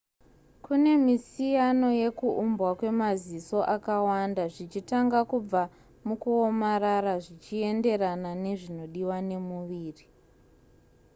kune 0.63 0.91
misiyano 1.07 1.87
yekuuumbwa 2.01 2.69
kwemaziso 2.79 3.59
akawanda 3.75 4.43
zvichitanga 4.53 5.19
kubva 5.29 5.63
mukuomarara 6.07 7.13
zvichienderana 7.25 8.31
nezvinodiwa 8.43 9.17
nemuviri 9.29 10.05